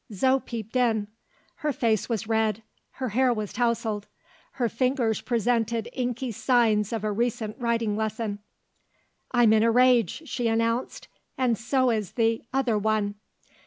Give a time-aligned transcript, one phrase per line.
[0.11, 1.09] Zo peeped in.
[1.57, 2.63] Her face was red,
[2.93, 4.07] her hair was tousled,
[4.53, 8.39] her fingers presented inky signs of a recent writing lesson.
[9.31, 13.13] "I'm in a rage," she announced; "and so is the Other One."